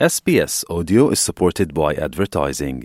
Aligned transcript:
SBS 0.00 0.64
Audio 0.68 1.08
is 1.08 1.20
supported 1.20 1.68
by 1.74 1.94
advertising. 2.02 2.80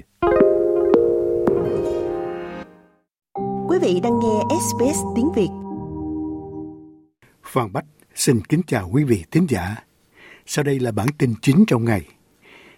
Quý 3.67 3.77
vị 3.81 3.99
đang 4.03 4.19
nghe 4.19 4.55
SBS 4.69 4.97
tiếng 5.15 5.31
Việt. 5.35 5.47
Phan 7.43 7.73
Bách 7.73 7.85
xin 8.15 8.41
kính 8.41 8.61
chào 8.67 8.89
quý 8.93 9.03
vị 9.03 9.23
thính 9.31 9.45
giả. 9.49 9.75
Sau 10.45 10.63
đây 10.63 10.79
là 10.79 10.91
bản 10.91 11.07
tin 11.17 11.33
chính 11.41 11.63
trong 11.67 11.85
ngày. 11.85 12.07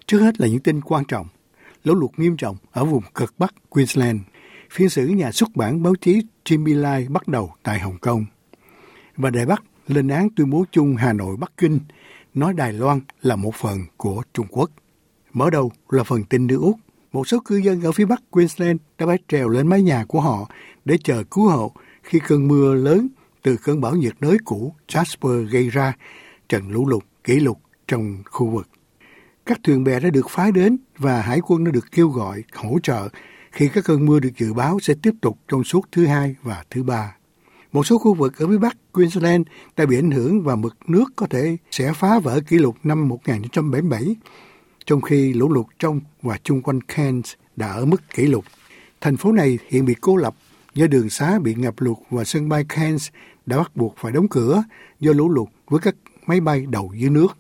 Trước 0.05 0.19
hết 0.19 0.41
là 0.41 0.47
những 0.47 0.59
tin 0.59 0.81
quan 0.81 1.05
trọng. 1.05 1.27
Lũ 1.83 1.95
lụt 1.95 2.11
nghiêm 2.17 2.37
trọng 2.37 2.57
ở 2.71 2.85
vùng 2.85 3.03
cực 3.15 3.33
Bắc 3.37 3.53
Queensland. 3.69 4.19
Phiên 4.71 4.89
xử 4.89 5.07
nhà 5.07 5.31
xuất 5.31 5.49
bản 5.55 5.83
báo 5.83 5.95
chí 6.01 6.21
Jimmy 6.45 6.81
Lai 6.81 7.07
bắt 7.09 7.27
đầu 7.27 7.53
tại 7.63 7.79
Hồng 7.79 7.97
Kông. 8.01 8.25
Và 9.17 9.29
Đài 9.29 9.45
Bắc 9.45 9.63
lên 9.87 10.07
án 10.07 10.27
tuyên 10.35 10.49
bố 10.49 10.65
chung 10.71 10.95
Hà 10.95 11.13
Nội 11.13 11.37
Bắc 11.37 11.51
Kinh 11.57 11.79
nói 12.33 12.53
Đài 12.53 12.73
Loan 12.73 12.99
là 13.21 13.35
một 13.35 13.55
phần 13.55 13.79
của 13.97 14.23
Trung 14.33 14.47
Quốc. 14.49 14.69
Mở 15.33 15.49
đầu 15.49 15.71
là 15.89 16.03
phần 16.03 16.23
tin 16.23 16.47
nước 16.47 16.59
Úc. 16.61 16.75
Một 17.11 17.27
số 17.27 17.39
cư 17.39 17.57
dân 17.57 17.81
ở 17.81 17.91
phía 17.91 18.05
bắc 18.05 18.21
Queensland 18.29 18.79
đã 18.97 19.05
phải 19.05 19.17
trèo 19.27 19.49
lên 19.49 19.67
mái 19.67 19.81
nhà 19.81 20.05
của 20.07 20.21
họ 20.21 20.49
để 20.85 20.97
chờ 21.03 21.23
cứu 21.31 21.49
hộ 21.49 21.71
khi 22.03 22.19
cơn 22.27 22.47
mưa 22.47 22.73
lớn 22.73 23.07
từ 23.41 23.57
cơn 23.57 23.81
bão 23.81 23.95
nhiệt 23.95 24.13
đới 24.19 24.37
cũ 24.45 24.75
Jasper 24.87 25.45
gây 25.49 25.69
ra 25.69 25.93
trận 26.49 26.71
lũ 26.71 26.87
lụt 26.87 27.03
kỷ 27.23 27.39
lục 27.39 27.61
trong 27.87 28.23
khu 28.25 28.47
vực. 28.47 28.67
Các 29.45 29.59
thuyền 29.63 29.83
bè 29.83 29.99
đã 29.99 30.09
được 30.09 30.29
phái 30.29 30.51
đến 30.51 30.77
và 30.97 31.21
hải 31.21 31.39
quân 31.47 31.63
đã 31.63 31.71
được 31.71 31.91
kêu 31.91 32.09
gọi 32.09 32.43
hỗ 32.53 32.79
trợ 32.83 33.09
khi 33.51 33.69
các 33.73 33.85
cơn 33.85 34.05
mưa 34.05 34.19
được 34.19 34.37
dự 34.37 34.53
báo 34.53 34.79
sẽ 34.79 34.93
tiếp 35.01 35.13
tục 35.21 35.37
trong 35.47 35.63
suốt 35.63 35.81
thứ 35.91 36.05
hai 36.05 36.35
và 36.43 36.63
thứ 36.69 36.83
ba. 36.83 37.15
Một 37.71 37.87
số 37.87 37.97
khu 37.97 38.13
vực 38.13 38.37
ở 38.37 38.47
phía 38.47 38.57
Bắc 38.57 38.77
Queensland 38.91 39.47
đã 39.77 39.85
bị 39.85 39.97
ảnh 39.97 40.11
hưởng 40.11 40.43
và 40.43 40.55
mực 40.55 40.77
nước 40.87 41.13
có 41.15 41.27
thể 41.29 41.57
sẽ 41.71 41.93
phá 41.93 42.19
vỡ 42.19 42.39
kỷ 42.47 42.57
lục 42.57 42.75
năm 42.83 43.07
1977, 43.07 44.15
trong 44.85 45.01
khi 45.01 45.33
lũ 45.33 45.49
lụt 45.49 45.65
trong 45.79 45.99
và 46.21 46.37
chung 46.43 46.61
quanh 46.61 46.81
Cairns 46.81 47.33
đã 47.55 47.67
ở 47.67 47.85
mức 47.85 48.01
kỷ 48.13 48.25
lục. 48.25 48.45
Thành 49.01 49.17
phố 49.17 49.31
này 49.31 49.59
hiện 49.69 49.85
bị 49.85 49.95
cô 50.01 50.15
lập 50.15 50.35
do 50.73 50.87
đường 50.87 51.09
xá 51.09 51.39
bị 51.39 51.55
ngập 51.55 51.73
lụt 51.77 51.97
và 52.09 52.23
sân 52.23 52.49
bay 52.49 52.65
Cairns 52.69 53.09
đã 53.45 53.57
bắt 53.57 53.75
buộc 53.75 53.95
phải 53.97 54.11
đóng 54.11 54.27
cửa 54.27 54.63
do 54.99 55.13
lũ 55.13 55.29
lụt 55.29 55.49
với 55.69 55.79
các 55.79 55.95
máy 56.25 56.39
bay 56.39 56.65
đầu 56.69 56.91
dưới 56.95 57.09
nước. 57.09 57.37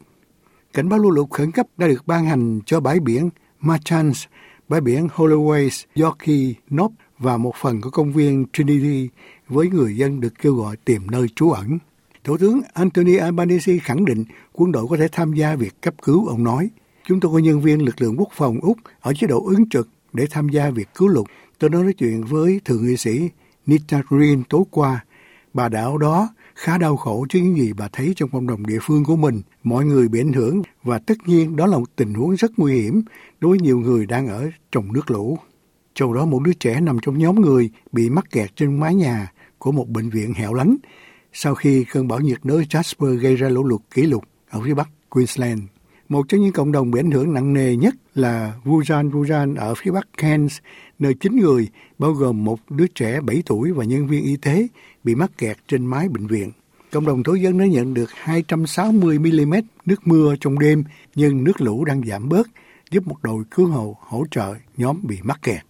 Cảnh 0.73 0.89
báo 0.89 0.99
lũ 0.99 1.11
lụt 1.11 1.29
khẩn 1.29 1.51
cấp 1.51 1.67
đã 1.77 1.87
được 1.87 2.07
ban 2.07 2.25
hành 2.25 2.59
cho 2.65 2.79
bãi 2.79 2.99
biển 2.99 3.29
Marchants, 3.59 4.25
bãi 4.67 4.81
biển 4.81 5.07
Holloway, 5.15 5.85
Yorkie, 5.95 6.53
Knob 6.69 6.91
và 7.19 7.37
một 7.37 7.55
phần 7.61 7.81
của 7.81 7.89
công 7.89 8.13
viên 8.13 8.45
Trinity 8.53 9.09
với 9.51 9.69
người 9.69 9.97
dân 9.97 10.19
được 10.19 10.33
kêu 10.41 10.55
gọi 10.55 10.75
tìm 10.85 11.01
nơi 11.11 11.27
trú 11.35 11.51
ẩn. 11.51 11.79
Thủ 12.23 12.37
tướng 12.37 12.61
Anthony 12.73 13.15
Albanese 13.15 13.77
khẳng 13.77 14.05
định 14.05 14.23
quân 14.53 14.71
đội 14.71 14.87
có 14.89 14.97
thể 14.97 15.07
tham 15.11 15.33
gia 15.33 15.55
việc 15.55 15.81
cấp 15.81 15.93
cứu. 16.01 16.27
Ông 16.27 16.43
nói, 16.43 16.69
chúng 17.07 17.19
tôi 17.19 17.31
có 17.31 17.39
nhân 17.39 17.61
viên 17.61 17.85
lực 17.85 18.01
lượng 18.01 18.15
quốc 18.17 18.29
phòng 18.35 18.59
Úc 18.61 18.77
ở 19.01 19.13
chế 19.13 19.27
độ 19.27 19.45
ứng 19.45 19.69
trực 19.69 19.89
để 20.13 20.25
tham 20.29 20.49
gia 20.49 20.69
việc 20.69 20.87
cứu 20.95 21.07
lục. 21.07 21.27
Tôi 21.59 21.69
đã 21.69 21.79
nói 21.79 21.93
chuyện 21.93 22.23
với 22.23 22.61
thượng 22.65 22.87
nghị 22.87 22.97
sĩ 22.97 23.29
Nita 23.65 24.01
Green 24.09 24.43
tối 24.43 24.63
qua. 24.71 25.05
Bà 25.53 25.69
đảo 25.69 25.97
đó 25.97 26.29
khá 26.55 26.77
đau 26.77 26.97
khổ 26.97 27.25
trước 27.29 27.39
những 27.39 27.57
gì 27.57 27.73
bà 27.73 27.87
thấy 27.91 28.13
trong 28.15 28.29
cộng 28.29 28.47
đồng 28.47 28.67
địa 28.67 28.79
phương 28.81 29.03
của 29.03 29.15
mình. 29.15 29.41
Mọi 29.63 29.85
người 29.85 30.07
bị 30.07 30.19
ảnh 30.19 30.33
hưởng 30.33 30.61
và 30.83 30.99
tất 30.99 31.17
nhiên 31.25 31.55
đó 31.55 31.65
là 31.65 31.77
một 31.77 31.95
tình 31.95 32.13
huống 32.13 32.35
rất 32.35 32.51
nguy 32.57 32.81
hiểm 32.81 33.01
đối 33.39 33.49
với 33.49 33.59
nhiều 33.59 33.79
người 33.79 34.05
đang 34.05 34.27
ở 34.27 34.49
trong 34.71 34.93
nước 34.93 35.11
lũ. 35.11 35.37
Trong 35.95 36.13
đó 36.13 36.25
một 36.25 36.39
đứa 36.43 36.53
trẻ 36.53 36.81
nằm 36.81 36.97
trong 37.01 37.17
nhóm 37.17 37.41
người 37.41 37.69
bị 37.91 38.09
mắc 38.09 38.25
kẹt 38.31 38.55
trên 38.55 38.79
mái 38.79 38.95
nhà 38.95 39.31
của 39.61 39.71
một 39.71 39.89
bệnh 39.89 40.09
viện 40.09 40.33
hẻo 40.33 40.53
lánh 40.53 40.77
sau 41.33 41.55
khi 41.55 41.85
cơn 41.91 42.07
bão 42.07 42.19
nhiệt 42.19 42.39
đới 42.43 42.65
Jasper 42.69 43.17
gây 43.17 43.35
ra 43.35 43.49
lũ 43.49 43.63
lụt 43.63 43.81
kỷ 43.93 44.01
lục 44.01 44.23
ở 44.49 44.61
phía 44.65 44.73
bắc 44.73 44.89
Queensland. 45.09 45.61
Một 46.09 46.25
trong 46.29 46.41
những 46.41 46.51
cộng 46.51 46.71
đồng 46.71 46.91
bị 46.91 46.99
ảnh 46.99 47.11
hưởng 47.11 47.33
nặng 47.33 47.53
nề 47.53 47.75
nhất 47.75 47.95
là 48.15 48.53
Wujan 48.63 49.11
Wujan 49.11 49.55
ở 49.55 49.75
phía 49.75 49.91
bắc 49.91 50.07
Cairns, 50.17 50.57
nơi 50.99 51.13
chín 51.13 51.39
người, 51.39 51.67
bao 51.99 52.11
gồm 52.11 52.43
một 52.43 52.59
đứa 52.69 52.87
trẻ 52.87 53.21
7 53.21 53.43
tuổi 53.45 53.71
và 53.71 53.83
nhân 53.83 54.07
viên 54.07 54.23
y 54.23 54.37
tế, 54.37 54.67
bị 55.03 55.15
mắc 55.15 55.31
kẹt 55.37 55.57
trên 55.67 55.85
mái 55.85 56.09
bệnh 56.09 56.27
viện. 56.27 56.51
Cộng 56.91 57.05
đồng 57.05 57.23
thổ 57.23 57.33
dân 57.33 57.57
đã 57.57 57.65
nhận 57.65 57.93
được 57.93 58.11
260 58.11 59.19
mm 59.19 59.53
nước 59.85 60.07
mưa 60.07 60.35
trong 60.39 60.59
đêm, 60.59 60.83
nhưng 61.15 61.43
nước 61.43 61.61
lũ 61.61 61.85
đang 61.85 62.01
giảm 62.07 62.29
bớt, 62.29 62.47
giúp 62.91 63.07
một 63.07 63.17
đội 63.23 63.43
cứu 63.51 63.67
hộ 63.67 63.97
hỗ 63.99 64.25
trợ 64.31 64.55
nhóm 64.77 64.99
bị 65.03 65.17
mắc 65.23 65.39
kẹt. 65.43 65.61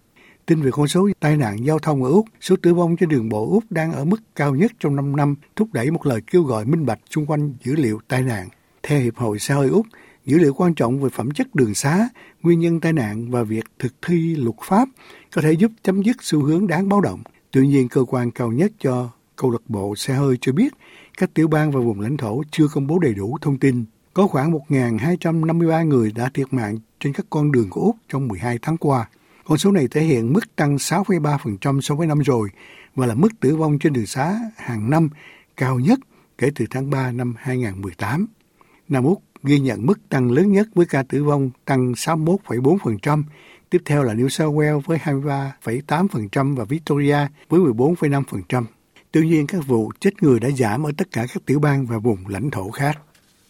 Tin 0.52 0.62
về 0.62 0.72
con 0.72 0.88
số 0.88 1.10
tai 1.20 1.38
nạn 1.38 1.66
giao 1.66 1.80
thông 1.80 2.04
ở 2.04 2.10
Úc, 2.10 2.26
số 2.42 2.56
tử 2.62 2.74
vong 2.74 2.98
trên 2.98 3.10
đường 3.10 3.30
bộ 3.30 3.50
Úc 3.52 3.64
đang 3.70 3.92
ở 3.92 4.06
mức 4.06 4.22
cao 4.36 4.56
nhất 4.56 4.72
trong 4.80 4.96
5 4.96 5.16
năm, 5.16 5.36
thúc 5.56 5.68
đẩy 5.74 5.92
một 5.92 6.06
lời 6.06 6.22
kêu 6.32 6.44
gọi 6.44 6.66
minh 6.66 6.86
bạch 6.86 7.00
xung 7.10 7.26
quanh 7.26 7.54
dữ 7.64 7.76
liệu 7.76 8.00
tai 8.08 8.22
nạn. 8.22 8.50
Theo 8.84 9.00
Hiệp 9.00 9.16
hội 9.16 9.40
xe 9.40 9.54
hơi 9.54 9.70
Úc, 9.70 9.86
dữ 10.26 10.38
liệu 10.38 10.54
quan 10.54 10.74
trọng 10.76 11.00
về 11.00 11.10
phẩm 11.10 11.32
chất 11.32 11.56
đường 11.56 11.74
xá, 11.74 12.10
nguyên 12.42 12.60
nhân 12.60 12.80
tai 12.80 12.94
nạn 12.94 13.32
và 13.32 13.44
việc 13.44 13.66
thực 13.80 13.94
thi 14.08 14.36
luật 14.36 14.56
pháp 14.64 14.90
có 15.36 15.42
thể 15.42 15.52
giúp 15.52 15.72
chấm 15.84 16.02
dứt 16.02 16.16
xu 16.22 16.44
hướng 16.44 16.68
đáng 16.68 16.90
báo 16.90 17.02
động. 17.02 17.24
Tuy 17.52 17.68
nhiên, 17.68 17.90
cơ 17.90 18.04
quan 18.08 18.32
cao 18.32 18.52
nhất 18.52 18.72
cho 18.80 19.10
câu 19.36 19.52
lạc 19.52 19.62
bộ 19.68 19.96
xe 19.96 20.14
hơi 20.14 20.38
cho 20.42 20.52
biết 20.52 20.74
các 21.18 21.34
tiểu 21.34 21.48
bang 21.48 21.72
và 21.72 21.80
vùng 21.80 22.02
lãnh 22.02 22.18
thổ 22.18 22.44
chưa 22.52 22.68
công 22.68 22.88
bố 22.88 23.00
đầy 23.00 23.14
đủ 23.14 23.38
thông 23.42 23.58
tin. 23.58 23.86
Có 24.14 24.28
khoảng 24.28 24.52
1.253 24.52 25.88
người 25.88 26.12
đã 26.16 26.30
thiệt 26.34 26.54
mạng 26.54 26.78
trên 27.00 27.14
các 27.14 27.26
con 27.30 27.52
đường 27.52 27.70
của 27.70 27.82
Úc 27.82 27.96
trong 28.10 28.28
12 28.28 28.60
tháng 28.62 28.78
qua. 28.78 29.08
Con 29.52 29.58
số 29.58 29.72
này 29.72 29.88
thể 29.88 30.02
hiện 30.02 30.34
mức 30.34 30.56
tăng 30.56 30.76
6,3% 30.76 31.82
so 31.82 31.96
với 31.96 32.08
năm 32.08 32.20
rồi 32.20 32.50
và 32.96 33.06
là 33.06 33.16
mức 33.16 33.30
tử 33.40 33.56
vong 33.56 33.80
trên 33.80 33.94
đường 33.94 34.06
xá 34.06 34.40
hàng 34.58 34.90
năm 34.90 35.10
cao 35.58 35.80
nhất 35.80 36.00
kể 36.38 36.52
từ 36.56 36.66
tháng 36.70 36.90
3 36.90 37.12
năm 37.12 37.36
2018. 37.38 38.28
Nam 38.90 39.04
Úc 39.04 39.22
ghi 39.44 39.60
nhận 39.60 39.86
mức 39.86 40.10
tăng 40.10 40.32
lớn 40.32 40.52
nhất 40.52 40.68
với 40.76 40.86
ca 40.86 41.04
tử 41.04 41.24
vong 41.24 41.50
tăng 41.66 41.92
61,4%, 41.92 43.24
tiếp 43.70 43.82
theo 43.86 44.04
là 44.04 44.14
New 44.14 44.30
South 44.30 44.56
Wales 44.56 44.80
với 44.80 44.98
23,8% 44.98 46.56
và 46.56 46.64
Victoria 46.64 47.18
với 47.50 47.60
14,5%. 47.60 48.66
Tuy 49.12 49.28
nhiên, 49.28 49.48
các 49.48 49.68
vụ 49.68 49.92
chết 50.00 50.24
người 50.24 50.40
đã 50.40 50.50
giảm 50.50 50.84
ở 50.84 50.92
tất 50.98 51.08
cả 51.12 51.26
các 51.34 51.46
tiểu 51.46 51.60
bang 51.60 51.86
và 51.86 51.98
vùng 51.98 52.28
lãnh 52.28 52.52
thổ 52.52 52.72
khác. 52.72 52.98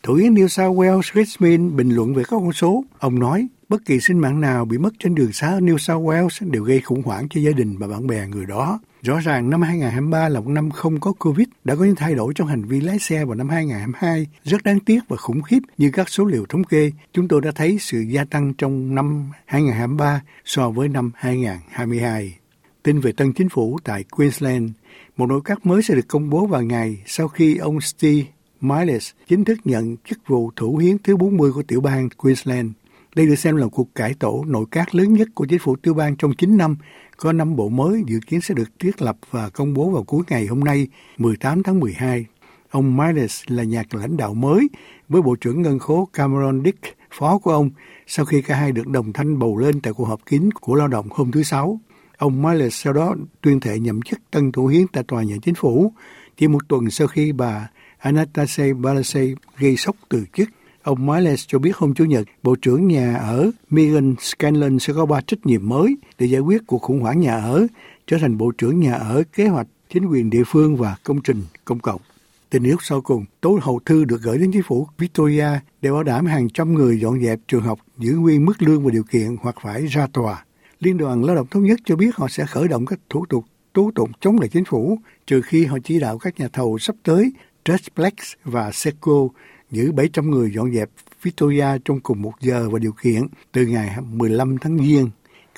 Thủ 0.03 0.13
yến 0.13 0.33
New 0.33 0.47
South 0.47 0.77
Wales 0.77 1.01
Chris 1.01 1.35
Min 1.39 1.75
bình 1.75 1.89
luận 1.89 2.13
về 2.13 2.23
các 2.23 2.37
con 2.39 2.53
số. 2.53 2.83
Ông 2.99 3.19
nói, 3.19 3.47
bất 3.71 3.85
kỳ 3.85 3.99
sinh 3.99 4.19
mạng 4.19 4.41
nào 4.41 4.65
bị 4.65 4.77
mất 4.77 4.93
trên 4.99 5.15
đường 5.15 5.31
xá 5.31 5.47
ở 5.47 5.59
New 5.59 5.77
South 5.77 6.05
Wales 6.05 6.51
đều 6.51 6.63
gây 6.63 6.81
khủng 6.81 7.01
hoảng 7.01 7.29
cho 7.29 7.41
gia 7.41 7.51
đình 7.51 7.77
và 7.77 7.87
bạn 7.87 8.07
bè 8.07 8.27
người 8.27 8.45
đó. 8.45 8.79
Rõ 9.01 9.19
ràng 9.19 9.49
năm 9.49 9.61
2023 9.61 10.29
là 10.29 10.39
một 10.39 10.47
năm 10.47 10.71
không 10.71 10.99
có 10.99 11.13
Covid, 11.13 11.47
đã 11.63 11.75
có 11.75 11.85
những 11.85 11.95
thay 11.95 12.15
đổi 12.15 12.33
trong 12.33 12.47
hành 12.47 12.63
vi 12.63 12.81
lái 12.81 12.99
xe 12.99 13.25
vào 13.25 13.35
năm 13.35 13.49
2022 13.49 14.27
rất 14.43 14.63
đáng 14.63 14.79
tiếc 14.79 14.99
và 15.07 15.17
khủng 15.17 15.41
khiếp 15.41 15.59
như 15.77 15.89
các 15.93 16.09
số 16.09 16.25
liệu 16.25 16.45
thống 16.49 16.63
kê. 16.63 16.91
Chúng 17.13 17.27
tôi 17.27 17.41
đã 17.41 17.51
thấy 17.55 17.77
sự 17.79 17.99
gia 17.99 18.23
tăng 18.23 18.53
trong 18.53 18.95
năm 18.95 19.31
2023 19.45 20.21
so 20.45 20.69
với 20.69 20.87
năm 20.87 21.11
2022. 21.15 22.37
Tin 22.83 22.99
về 22.99 23.11
tân 23.11 23.33
chính 23.33 23.49
phủ 23.49 23.77
tại 23.83 24.03
Queensland, 24.03 24.71
một 25.17 25.25
nội 25.25 25.41
các 25.45 25.65
mới 25.65 25.83
sẽ 25.83 25.95
được 25.95 26.07
công 26.07 26.29
bố 26.29 26.45
vào 26.45 26.61
ngày 26.61 27.03
sau 27.05 27.27
khi 27.27 27.57
ông 27.57 27.81
Steve 27.81 28.23
Miles 28.61 29.11
chính 29.27 29.45
thức 29.45 29.57
nhận 29.63 29.97
chức 29.97 30.19
vụ 30.27 30.51
thủ 30.55 30.77
hiến 30.77 30.97
thứ 30.97 31.17
40 31.17 31.51
của 31.51 31.63
tiểu 31.63 31.81
bang 31.81 32.09
Queensland. 32.09 32.71
Đây 33.15 33.25
được 33.25 33.35
xem 33.35 33.55
là 33.55 33.67
cuộc 33.67 33.95
cải 33.95 34.13
tổ 34.13 34.43
nội 34.47 34.65
các 34.71 34.95
lớn 34.95 35.13
nhất 35.13 35.27
của 35.33 35.45
chính 35.45 35.59
phủ 35.59 35.75
tiểu 35.75 35.93
bang 35.93 36.15
trong 36.15 36.33
9 36.33 36.57
năm. 36.57 36.77
Có 37.17 37.33
năm 37.33 37.55
bộ 37.55 37.69
mới 37.69 38.03
dự 38.07 38.19
kiến 38.27 38.41
sẽ 38.41 38.53
được 38.53 38.79
thiết 38.79 39.01
lập 39.01 39.17
và 39.31 39.49
công 39.49 39.73
bố 39.73 39.89
vào 39.89 40.03
cuối 40.03 40.23
ngày 40.29 40.47
hôm 40.47 40.59
nay, 40.59 40.87
18 41.17 41.63
tháng 41.63 41.79
12. 41.79 42.25
Ông 42.69 42.97
Miles 42.97 43.43
là 43.47 43.63
nhà 43.63 43.83
lãnh 43.91 44.17
đạo 44.17 44.33
mới 44.33 44.67
với 45.09 45.21
Bộ 45.21 45.35
trưởng 45.35 45.61
Ngân 45.61 45.79
khố 45.79 46.09
Cameron 46.13 46.63
Dick, 46.65 46.97
phó 47.11 47.37
của 47.37 47.51
ông, 47.51 47.69
sau 48.07 48.25
khi 48.25 48.41
cả 48.41 48.55
hai 48.55 48.71
được 48.71 48.87
đồng 48.87 49.13
thanh 49.13 49.39
bầu 49.39 49.57
lên 49.57 49.81
tại 49.81 49.93
cuộc 49.93 50.05
họp 50.05 50.25
kín 50.25 50.51
của 50.51 50.75
lao 50.75 50.87
động 50.87 51.07
hôm 51.09 51.31
thứ 51.31 51.43
Sáu. 51.43 51.79
Ông 52.17 52.41
Miles 52.41 52.75
sau 52.75 52.93
đó 52.93 53.15
tuyên 53.41 53.59
thệ 53.59 53.79
nhậm 53.79 54.01
chức 54.01 54.19
tân 54.31 54.51
thủ 54.51 54.67
hiến 54.67 54.87
tại 54.87 55.03
tòa 55.07 55.23
nhà 55.23 55.35
chính 55.41 55.55
phủ, 55.55 55.93
chỉ 56.37 56.47
một 56.47 56.67
tuần 56.67 56.89
sau 56.89 57.07
khi 57.07 57.31
bà 57.31 57.69
Anastasia 57.97 58.73
Palaszczuk 58.73 59.35
gây 59.57 59.77
sốc 59.77 59.95
từ 60.09 60.25
chức. 60.33 60.49
Ông 60.83 61.05
Miles 61.05 61.45
cho 61.47 61.59
biết 61.59 61.77
hôm 61.77 61.93
Chủ 61.93 62.05
nhật, 62.05 62.27
Bộ 62.43 62.55
trưởng 62.55 62.87
Nhà 62.87 63.15
ở 63.15 63.51
Megan 63.69 64.15
Scanlon 64.19 64.79
sẽ 64.79 64.93
có 64.93 65.05
ba 65.05 65.21
trách 65.21 65.45
nhiệm 65.45 65.69
mới 65.69 65.97
để 66.19 66.25
giải 66.25 66.41
quyết 66.41 66.61
cuộc 66.67 66.81
khủng 66.81 66.99
hoảng 66.99 67.19
nhà 67.19 67.35
ở, 67.35 67.67
trở 68.07 68.17
thành 68.17 68.37
Bộ 68.37 68.51
trưởng 68.57 68.79
Nhà 68.79 68.93
ở, 68.93 69.23
Kế 69.33 69.47
hoạch, 69.47 69.67
Chính 69.89 70.05
quyền 70.05 70.29
địa 70.29 70.43
phương 70.47 70.75
và 70.77 70.95
Công 71.03 71.21
trình 71.21 71.43
công 71.65 71.79
cộng. 71.79 72.01
Tình 72.49 72.63
yếu 72.63 72.77
sau 72.81 73.01
cùng, 73.01 73.25
tối 73.41 73.59
hậu 73.63 73.79
thư 73.85 74.05
được 74.05 74.21
gửi 74.21 74.37
đến 74.37 74.51
chính 74.51 74.63
phủ 74.63 74.87
Victoria 74.97 75.47
để 75.81 75.91
bảo 75.91 76.03
đảm 76.03 76.25
hàng 76.25 76.49
trăm 76.49 76.73
người 76.73 76.99
dọn 76.99 77.21
dẹp 77.21 77.39
trường 77.47 77.63
học 77.63 77.79
giữ 77.97 78.13
nguyên 78.13 78.45
mức 78.45 78.61
lương 78.61 78.85
và 78.85 78.91
điều 78.91 79.03
kiện 79.03 79.35
hoặc 79.41 79.55
phải 79.63 79.85
ra 79.85 80.07
tòa. 80.13 80.45
Liên 80.79 80.97
đoàn 80.97 81.23
Lao 81.23 81.35
động 81.35 81.47
Thống 81.51 81.63
nhất 81.63 81.79
cho 81.85 81.95
biết 81.95 82.15
họ 82.15 82.27
sẽ 82.27 82.45
khởi 82.45 82.67
động 82.67 82.85
các 82.85 82.99
thủ 83.09 83.25
tục 83.29 83.45
tố 83.73 83.91
tụng 83.95 84.11
chống 84.19 84.39
lại 84.39 84.49
chính 84.49 84.65
phủ, 84.65 84.97
trừ 85.27 85.41
khi 85.41 85.65
họ 85.65 85.77
chỉ 85.83 85.99
đạo 85.99 86.17
các 86.17 86.39
nhà 86.39 86.47
thầu 86.53 86.77
sắp 86.77 86.95
tới 87.03 87.33
Trustplex 87.65 88.13
và 88.43 88.71
Seco 88.71 89.27
giữ 89.71 89.91
700 89.91 90.31
người 90.31 90.51
dọn 90.55 90.73
dẹp 90.73 90.89
Victoria 91.23 91.67
trong 91.85 91.99
cùng 91.99 92.21
một 92.21 92.33
giờ 92.41 92.69
và 92.69 92.79
điều 92.79 92.91
kiện 92.91 93.21
từ 93.51 93.65
ngày 93.65 93.97
15 94.11 94.57
tháng 94.57 94.77
Giêng. 94.77 95.09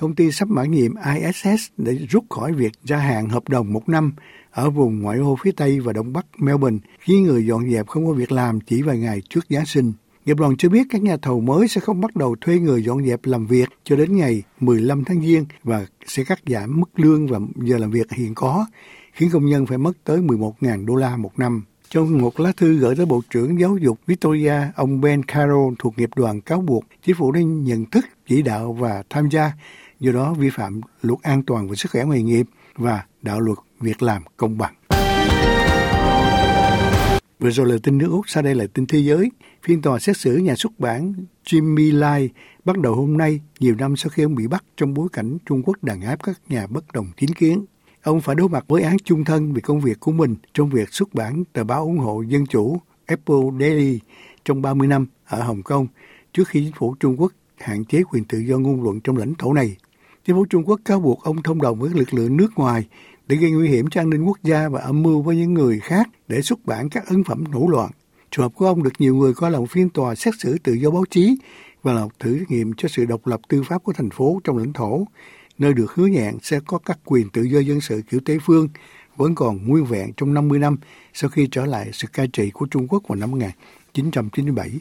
Công 0.01 0.15
ty 0.15 0.31
sắp 0.31 0.49
mãn 0.49 0.71
nhiệm 0.71 0.91
ISS 1.15 1.71
để 1.77 1.93
rút 2.09 2.23
khỏi 2.29 2.53
việc 2.53 2.71
gia 2.83 2.97
hạn 2.97 3.29
hợp 3.29 3.49
đồng 3.49 3.73
một 3.73 3.89
năm 3.89 4.13
ở 4.51 4.69
vùng 4.69 4.99
ngoại 4.99 5.17
ô 5.17 5.37
phía 5.43 5.51
Tây 5.51 5.79
và 5.79 5.93
Đông 5.93 6.13
Bắc 6.13 6.25
Melbourne, 6.37 6.77
khiến 6.99 7.23
người 7.23 7.45
dọn 7.45 7.71
dẹp 7.71 7.87
không 7.87 8.05
có 8.05 8.13
việc 8.13 8.31
làm 8.31 8.59
chỉ 8.59 8.81
vài 8.81 8.97
ngày 8.97 9.21
trước 9.29 9.45
Giáng 9.49 9.65
sinh. 9.65 9.93
Nghiệp 10.25 10.37
đoàn 10.39 10.57
cho 10.57 10.69
biết 10.69 10.87
các 10.89 11.01
nhà 11.01 11.17
thầu 11.17 11.41
mới 11.41 11.67
sẽ 11.67 11.81
không 11.81 12.01
bắt 12.01 12.15
đầu 12.15 12.35
thuê 12.41 12.59
người 12.59 12.83
dọn 12.83 13.05
dẹp 13.05 13.19
làm 13.23 13.47
việc 13.47 13.69
cho 13.83 13.95
đến 13.95 14.15
ngày 14.15 14.43
15 14.59 15.03
tháng 15.03 15.21
Giêng 15.21 15.45
và 15.63 15.85
sẽ 16.05 16.23
cắt 16.23 16.39
giảm 16.47 16.79
mức 16.79 16.99
lương 16.99 17.27
và 17.27 17.39
giờ 17.55 17.77
làm 17.77 17.91
việc 17.91 18.11
hiện 18.11 18.35
có, 18.35 18.65
khiến 19.13 19.29
công 19.33 19.45
nhân 19.45 19.65
phải 19.65 19.77
mất 19.77 19.91
tới 20.03 20.19
11.000 20.19 20.85
đô 20.85 20.95
la 20.95 21.17
một 21.17 21.39
năm. 21.39 21.63
Trong 21.93 22.21
một 22.21 22.39
lá 22.39 22.51
thư 22.57 22.77
gửi 22.77 22.95
tới 22.95 23.05
Bộ 23.05 23.21
trưởng 23.29 23.59
Giáo 23.59 23.77
dục 23.77 23.99
Victoria, 24.07 24.53
ông 24.75 25.01
Ben 25.01 25.23
Carroll 25.23 25.73
thuộc 25.79 25.97
nghiệp 25.97 26.09
đoàn 26.15 26.41
cáo 26.41 26.61
buộc 26.61 26.83
chính 27.05 27.15
phủ 27.15 27.31
đã 27.31 27.41
nhận 27.41 27.85
thức, 27.85 28.05
chỉ 28.27 28.41
đạo 28.41 28.73
và 28.73 29.03
tham 29.09 29.29
gia, 29.29 29.51
do 29.99 30.11
đó 30.11 30.33
vi 30.33 30.49
phạm 30.49 30.81
luật 31.01 31.19
an 31.21 31.43
toàn 31.43 31.69
về 31.69 31.75
sức 31.75 31.91
khỏe 31.91 32.03
nghề 32.05 32.21
nghiệp 32.21 32.45
và 32.75 33.03
đạo 33.21 33.39
luật 33.39 33.57
việc 33.79 34.03
làm 34.03 34.23
công 34.37 34.57
bằng. 34.57 34.73
Vừa 37.39 37.49
rồi 37.51 37.67
là 37.67 37.75
tin 37.83 37.97
nước 37.97 38.09
Úc, 38.11 38.29
sau 38.29 38.43
đây 38.43 38.55
là 38.55 38.65
tin 38.73 38.85
thế 38.85 38.99
giới. 38.99 39.31
Phiên 39.63 39.81
tòa 39.81 39.99
xét 39.99 40.17
xử 40.17 40.37
nhà 40.37 40.55
xuất 40.55 40.79
bản 40.79 41.13
Jimmy 41.45 41.99
Lai 41.99 42.29
bắt 42.65 42.77
đầu 42.77 42.95
hôm 42.95 43.17
nay, 43.17 43.39
nhiều 43.59 43.75
năm 43.75 43.95
sau 43.95 44.09
khi 44.09 44.23
ông 44.23 44.35
bị 44.35 44.47
bắt 44.47 44.63
trong 44.77 44.93
bối 44.93 45.07
cảnh 45.13 45.37
Trung 45.45 45.63
Quốc 45.65 45.83
đàn 45.83 46.01
áp 46.01 46.23
các 46.23 46.41
nhà 46.49 46.67
bất 46.67 46.91
đồng 46.93 47.07
chính 47.17 47.33
kiến. 47.33 47.65
Ông 48.03 48.21
phải 48.21 48.35
đối 48.35 48.49
mặt 48.49 48.65
với 48.67 48.83
án 48.83 48.97
chung 49.03 49.23
thân 49.23 49.53
vì 49.53 49.61
công 49.61 49.81
việc 49.81 49.99
của 49.99 50.11
mình 50.11 50.35
trong 50.53 50.69
việc 50.69 50.93
xuất 50.93 51.13
bản 51.13 51.43
tờ 51.53 51.63
báo 51.63 51.81
ủng 51.81 51.97
hộ 51.97 52.21
dân 52.21 52.45
chủ 52.45 52.77
Apple 53.05 53.35
Daily 53.59 53.99
trong 54.45 54.61
30 54.61 54.87
năm 54.87 55.07
ở 55.25 55.43
Hồng 55.43 55.63
Kông 55.63 55.87
trước 56.33 56.47
khi 56.47 56.63
chính 56.63 56.73
phủ 56.75 56.95
Trung 56.99 57.21
Quốc 57.21 57.31
hạn 57.57 57.85
chế 57.85 58.03
quyền 58.03 58.23
tự 58.23 58.39
do 58.39 58.57
ngôn 58.57 58.83
luận 58.83 58.99
trong 59.01 59.17
lãnh 59.17 59.35
thổ 59.35 59.53
này. 59.53 59.75
Chính 60.25 60.35
phủ 60.35 60.45
Trung 60.45 60.63
Quốc 60.65 60.79
cáo 60.85 60.99
buộc 60.99 61.23
ông 61.23 61.41
thông 61.41 61.61
đồng 61.61 61.79
với 61.79 61.89
lực 61.93 62.13
lượng 62.13 62.37
nước 62.37 62.49
ngoài 62.55 62.87
để 63.27 63.35
gây 63.35 63.51
nguy 63.51 63.69
hiểm 63.69 63.89
cho 63.89 64.01
an 64.01 64.09
ninh 64.09 64.23
quốc 64.23 64.37
gia 64.43 64.69
và 64.69 64.81
âm 64.81 65.03
mưu 65.03 65.21
với 65.21 65.35
những 65.35 65.53
người 65.53 65.79
khác 65.79 66.09
để 66.27 66.41
xuất 66.41 66.65
bản 66.65 66.89
các 66.89 67.07
ấn 67.07 67.23
phẩm 67.23 67.43
nổi 67.51 67.65
loạn. 67.69 67.91
Trường 68.31 68.43
hợp 68.43 68.51
của 68.55 68.65
ông 68.65 68.83
được 68.83 68.93
nhiều 68.99 69.15
người 69.15 69.33
coi 69.33 69.51
là 69.51 69.59
một 69.59 69.69
phiên 69.69 69.89
tòa 69.89 70.15
xét 70.15 70.33
xử 70.39 70.57
tự 70.63 70.73
do 70.73 70.91
báo 70.91 71.03
chí 71.09 71.37
và 71.83 71.93
là 71.93 72.03
một 72.03 72.19
thử 72.19 72.39
nghiệm 72.49 72.73
cho 72.73 72.89
sự 72.89 73.05
độc 73.05 73.27
lập 73.27 73.39
tư 73.49 73.63
pháp 73.63 73.83
của 73.83 73.93
thành 73.93 74.09
phố 74.09 74.39
trong 74.43 74.57
lãnh 74.57 74.73
thổ, 74.73 75.05
nơi 75.59 75.73
được 75.73 75.91
hứa 75.93 76.07
hẹn 76.07 76.37
sẽ 76.41 76.59
có 76.67 76.77
các 76.77 76.99
quyền 77.05 77.29
tự 77.29 77.41
do 77.41 77.59
dân 77.59 77.81
sự 77.81 78.01
kiểu 78.09 78.19
Tây 78.25 78.37
phương 78.45 78.67
vẫn 79.15 79.35
còn 79.35 79.67
nguyên 79.67 79.85
vẹn 79.85 80.13
trong 80.17 80.33
50 80.33 80.59
năm 80.59 80.77
sau 81.13 81.29
khi 81.29 81.47
trở 81.51 81.65
lại 81.65 81.89
sự 81.93 82.07
cai 82.13 82.27
trị 82.27 82.51
của 82.51 82.65
Trung 82.71 82.87
Quốc 82.87 83.03
vào 83.07 83.15
năm 83.15 83.31
1997. 83.31 84.71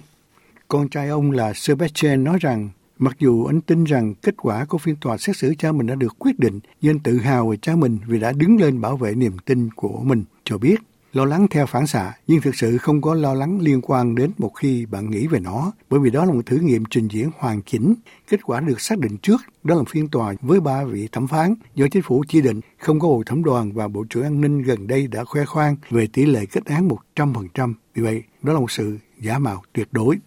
Con 0.68 0.88
trai 0.88 1.08
ông 1.08 1.30
là 1.30 1.52
Sebastian 1.54 2.24
nói 2.24 2.38
rằng 2.40 2.70
Mặc 2.98 3.16
dù 3.18 3.44
anh 3.44 3.60
tin 3.60 3.84
rằng 3.84 4.14
kết 4.14 4.34
quả 4.36 4.64
của 4.64 4.78
phiên 4.78 4.96
tòa 4.96 5.18
xét 5.18 5.36
xử 5.36 5.54
cha 5.58 5.72
mình 5.72 5.86
đã 5.86 5.94
được 5.94 6.18
quyết 6.18 6.38
định, 6.38 6.60
nhưng 6.80 6.98
tự 6.98 7.18
hào 7.18 7.48
về 7.48 7.56
cha 7.56 7.76
mình 7.76 7.98
vì 8.06 8.20
đã 8.20 8.32
đứng 8.32 8.56
lên 8.56 8.80
bảo 8.80 8.96
vệ 8.96 9.14
niềm 9.14 9.38
tin 9.44 9.70
của 9.70 10.00
mình, 10.02 10.24
cho 10.44 10.58
biết 10.58 10.76
lo 11.12 11.24
lắng 11.24 11.46
theo 11.50 11.66
phản 11.66 11.86
xạ, 11.86 12.12
nhưng 12.26 12.40
thực 12.40 12.54
sự 12.54 12.78
không 12.78 13.00
có 13.00 13.14
lo 13.14 13.34
lắng 13.34 13.60
liên 13.60 13.80
quan 13.82 14.14
đến 14.14 14.30
một 14.38 14.48
khi 14.48 14.86
bạn 14.86 15.10
nghĩ 15.10 15.26
về 15.26 15.40
nó, 15.40 15.72
bởi 15.90 16.00
vì 16.00 16.10
đó 16.10 16.24
là 16.24 16.32
một 16.32 16.46
thử 16.46 16.56
nghiệm 16.56 16.84
trình 16.84 17.08
diễn 17.08 17.30
hoàn 17.38 17.62
chỉnh. 17.62 17.94
Kết 18.28 18.42
quả 18.42 18.60
được 18.60 18.80
xác 18.80 18.98
định 18.98 19.16
trước, 19.18 19.40
đó 19.64 19.74
là 19.74 19.82
phiên 19.88 20.08
tòa 20.08 20.34
với 20.40 20.60
ba 20.60 20.84
vị 20.84 21.08
thẩm 21.12 21.26
phán 21.26 21.54
do 21.74 21.86
chính 21.90 22.02
phủ 22.02 22.24
chỉ 22.28 22.40
định, 22.40 22.60
không 22.78 23.00
có 23.00 23.08
hội 23.08 23.24
thẩm 23.26 23.44
đoàn 23.44 23.72
và 23.72 23.88
Bộ 23.88 24.04
trưởng 24.10 24.22
An 24.22 24.40
ninh 24.40 24.62
gần 24.62 24.86
đây 24.86 25.06
đã 25.06 25.24
khoe 25.24 25.44
khoang 25.44 25.76
về 25.90 26.06
tỷ 26.12 26.26
lệ 26.26 26.46
kết 26.46 26.64
án 26.64 26.88
100%. 27.16 27.74
Vì 27.94 28.02
vậy, 28.02 28.22
đó 28.42 28.52
là 28.52 28.60
một 28.60 28.70
sự 28.70 28.98
giả 29.20 29.38
mạo 29.38 29.62
tuyệt 29.72 29.88
đối. 29.92 30.18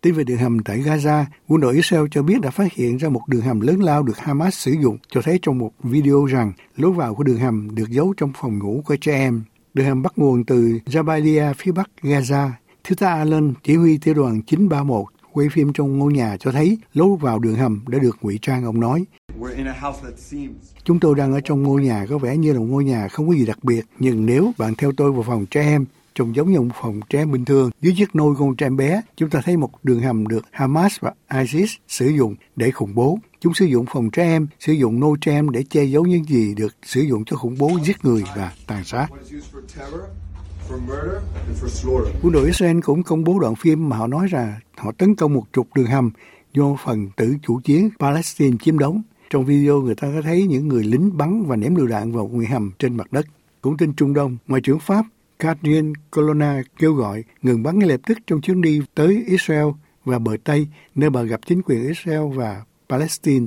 Tin 0.00 0.14
về 0.14 0.24
đường 0.24 0.38
hầm 0.38 0.62
tại 0.62 0.82
Gaza, 0.82 1.24
quân 1.48 1.60
đội 1.60 1.74
Israel 1.74 2.06
cho 2.10 2.22
biết 2.22 2.40
đã 2.40 2.50
phát 2.50 2.72
hiện 2.72 2.96
ra 2.96 3.08
một 3.08 3.22
đường 3.28 3.40
hầm 3.40 3.60
lớn 3.60 3.82
lao 3.82 4.02
được 4.02 4.18
Hamas 4.18 4.54
sử 4.54 4.72
dụng, 4.82 4.98
cho 5.08 5.22
thấy 5.22 5.38
trong 5.42 5.58
một 5.58 5.72
video 5.82 6.24
rằng 6.24 6.52
lối 6.76 6.92
vào 6.92 7.14
của 7.14 7.22
đường 7.22 7.38
hầm 7.38 7.74
được 7.74 7.90
giấu 7.90 8.14
trong 8.16 8.32
phòng 8.40 8.58
ngủ 8.58 8.82
của 8.86 8.96
trẻ 8.96 9.12
em. 9.12 9.42
Đường 9.78 9.86
hầm 9.86 10.02
bắt 10.02 10.12
nguồn 10.16 10.44
từ 10.44 10.78
Jabalia 10.86 11.54
phía 11.54 11.72
bắc 11.72 11.90
Gaza. 12.02 12.50
Thiếu 12.84 12.96
tá 12.96 13.08
Allen, 13.08 13.54
chỉ 13.62 13.76
huy 13.76 13.98
tiểu 13.98 14.14
đoàn 14.14 14.42
931, 14.42 15.04
quay 15.32 15.48
phim 15.52 15.72
trong 15.72 15.98
ngôi 15.98 16.12
nhà 16.12 16.36
cho 16.40 16.52
thấy 16.52 16.78
lối 16.94 17.16
vào 17.20 17.38
đường 17.38 17.54
hầm 17.54 17.80
đã 17.88 17.98
được 17.98 18.16
ngụy 18.20 18.38
trang, 18.42 18.64
ông 18.64 18.80
nói. 18.80 19.04
Chúng 20.84 21.00
tôi 21.00 21.14
đang 21.14 21.32
ở 21.32 21.40
trong 21.40 21.62
ngôi 21.62 21.82
nhà 21.82 22.06
có 22.10 22.18
vẻ 22.18 22.36
như 22.36 22.52
là 22.52 22.58
một 22.58 22.66
ngôi 22.68 22.84
nhà 22.84 23.08
không 23.08 23.28
có 23.28 23.34
gì 23.34 23.46
đặc 23.46 23.64
biệt, 23.64 23.84
nhưng 23.98 24.26
nếu 24.26 24.52
bạn 24.58 24.74
theo 24.74 24.92
tôi 24.96 25.12
vào 25.12 25.22
phòng 25.22 25.46
trẻ 25.46 25.62
em 25.62 25.84
trông 26.14 26.36
giống 26.36 26.52
như 26.52 26.60
một 26.60 26.74
phòng 26.82 27.00
trẻ 27.10 27.24
bình 27.24 27.44
thường. 27.44 27.70
Dưới 27.80 27.94
chiếc 27.96 28.14
nôi 28.14 28.34
con 28.38 28.56
trẻ 28.56 28.70
bé, 28.70 29.02
chúng 29.16 29.30
ta 29.30 29.40
thấy 29.44 29.56
một 29.56 29.70
đường 29.82 30.00
hầm 30.00 30.26
được 30.26 30.44
Hamas 30.50 31.00
và 31.00 31.12
ISIS 31.40 31.70
sử 31.88 32.08
dụng 32.08 32.34
để 32.56 32.70
khủng 32.70 32.94
bố. 32.94 33.18
Chúng 33.40 33.54
sử 33.54 33.64
dụng 33.64 33.86
phòng 33.86 34.10
trẻ 34.10 34.22
em, 34.22 34.46
sử 34.60 34.72
dụng 34.72 35.00
nôi 35.00 35.16
trẻ 35.20 35.32
em 35.32 35.50
để 35.50 35.62
che 35.70 35.84
giấu 35.84 36.06
những 36.06 36.24
gì 36.24 36.54
được 36.54 36.76
sử 36.82 37.00
dụng 37.00 37.24
cho 37.24 37.36
khủng 37.36 37.56
bố, 37.58 37.70
giết 37.84 38.04
người 38.04 38.24
và 38.36 38.52
tàn 38.66 38.84
sát. 38.84 39.06
Quân 42.22 42.32
đội 42.32 42.46
Israel 42.46 42.80
cũng 42.80 43.02
công 43.02 43.24
bố 43.24 43.38
đoạn 43.38 43.54
phim 43.54 43.88
mà 43.88 43.96
họ 43.96 44.06
nói 44.06 44.26
rằng 44.26 44.54
họ 44.76 44.92
tấn 44.92 45.14
công 45.14 45.34
một 45.34 45.44
trục 45.52 45.68
đường 45.74 45.86
hầm 45.86 46.10
do 46.52 46.76
phần 46.84 47.08
tử 47.16 47.34
chủ 47.42 47.60
chiến 47.64 47.90
Palestine 47.98 48.56
chiếm 48.60 48.78
đóng. 48.78 49.02
Trong 49.30 49.44
video 49.44 49.80
người 49.80 49.94
ta 49.94 50.08
có 50.14 50.22
thấy 50.22 50.46
những 50.46 50.68
người 50.68 50.84
lính 50.84 51.16
bắn 51.16 51.44
và 51.46 51.56
ném 51.56 51.74
lựu 51.74 51.86
đạn 51.86 52.12
vào 52.12 52.26
nguy 52.32 52.46
hầm 52.46 52.70
trên 52.78 52.96
mặt 52.96 53.12
đất. 53.12 53.26
Cũng 53.60 53.76
tin 53.76 53.92
Trung 53.92 54.14
Đông, 54.14 54.36
Ngoại 54.46 54.60
trưởng 54.60 54.78
Pháp 54.78 55.04
Catherine 55.38 55.92
Colonna 56.10 56.62
kêu 56.78 56.94
gọi 56.94 57.24
ngừng 57.42 57.62
bắn 57.62 57.78
ngay 57.78 57.88
lập 57.88 58.00
tức 58.06 58.18
trong 58.26 58.40
chuyến 58.40 58.60
đi 58.60 58.80
tới 58.94 59.24
Israel 59.26 59.66
và 60.04 60.18
bờ 60.18 60.36
Tây, 60.44 60.68
nơi 60.94 61.10
bà 61.10 61.22
gặp 61.22 61.40
chính 61.46 61.62
quyền 61.62 61.86
Israel 61.88 62.22
và 62.34 62.62
Palestine. 62.88 63.46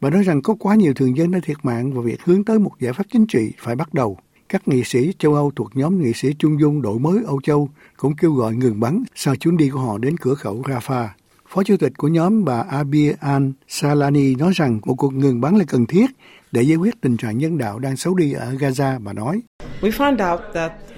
Bà 0.00 0.10
nói 0.10 0.22
rằng 0.22 0.42
có 0.42 0.54
quá 0.58 0.74
nhiều 0.74 0.94
thường 0.94 1.16
dân 1.16 1.30
đã 1.30 1.38
thiệt 1.42 1.56
mạng 1.62 1.92
và 1.92 2.02
việc 2.02 2.22
hướng 2.22 2.44
tới 2.44 2.58
một 2.58 2.72
giải 2.80 2.92
pháp 2.92 3.04
chính 3.12 3.26
trị 3.26 3.52
phải 3.58 3.76
bắt 3.76 3.94
đầu. 3.94 4.18
Các 4.48 4.68
nghị 4.68 4.84
sĩ 4.84 5.12
châu 5.18 5.34
Âu 5.34 5.50
thuộc 5.56 5.76
nhóm 5.76 6.02
nghị 6.02 6.12
sĩ 6.12 6.34
Trung 6.38 6.60
Dung 6.60 6.82
đổi 6.82 6.98
mới 6.98 7.18
Âu 7.26 7.40
Châu 7.40 7.68
cũng 7.96 8.16
kêu 8.16 8.32
gọi 8.32 8.54
ngừng 8.54 8.80
bắn 8.80 9.02
sau 9.14 9.36
chuyến 9.36 9.56
đi 9.56 9.68
của 9.68 9.80
họ 9.80 9.98
đến 9.98 10.16
cửa 10.16 10.34
khẩu 10.34 10.62
Rafah. 10.62 11.08
Phó 11.48 11.62
chủ 11.62 11.76
tịch 11.76 11.92
của 11.98 12.08
nhóm 12.08 12.44
bà 12.44 12.60
Abir 12.60 13.12
al-Salani 13.20 14.38
nói 14.38 14.52
rằng 14.54 14.80
một 14.84 14.94
cuộc 14.94 15.14
ngừng 15.14 15.40
bắn 15.40 15.56
là 15.56 15.64
cần 15.68 15.86
thiết 15.86 16.10
để 16.52 16.62
giải 16.62 16.76
quyết 16.76 17.00
tình 17.00 17.16
trạng 17.16 17.38
nhân 17.38 17.58
đạo 17.58 17.78
đang 17.78 17.96
xấu 17.96 18.14
đi 18.14 18.32
ở 18.32 18.52
Gaza, 18.52 18.98
bà 19.04 19.12
nói. 19.12 19.40